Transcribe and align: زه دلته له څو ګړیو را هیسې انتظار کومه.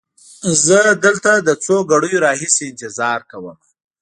زه 0.65 0.79
دلته 1.05 1.29
له 1.47 1.53
څو 1.63 1.75
ګړیو 1.91 2.23
را 2.25 2.31
هیسې 2.41 2.63
انتظار 2.67 3.19
کومه. 3.31 3.53